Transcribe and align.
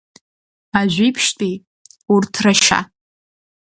Ажәиԥшьтәи, 0.79 1.53
урҭ 2.13 2.33
рашьа… 2.43 2.79